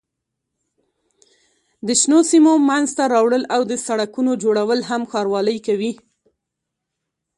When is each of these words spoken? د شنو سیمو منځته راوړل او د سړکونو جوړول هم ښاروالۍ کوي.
د 1.87 1.89
شنو 2.01 2.19
سیمو 2.31 2.53
منځته 2.69 3.03
راوړل 3.13 3.43
او 3.55 3.61
د 3.71 3.73
سړکونو 3.85 4.31
جوړول 4.43 4.79
هم 4.89 5.01
ښاروالۍ 5.11 5.57
کوي. 5.67 5.91